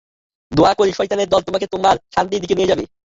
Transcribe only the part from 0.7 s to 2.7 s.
করি শয়তানের দল তোমাকে তোমার শান্তির দিকে